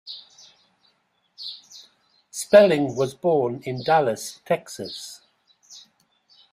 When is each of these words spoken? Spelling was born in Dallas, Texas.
Spelling 2.31 2.95
was 2.95 3.13
born 3.13 3.61
in 3.67 3.83
Dallas, 3.83 4.41
Texas. 4.45 5.21